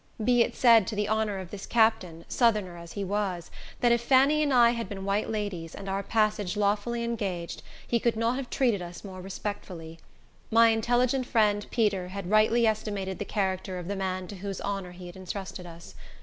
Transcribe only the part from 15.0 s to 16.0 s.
had intrusted us.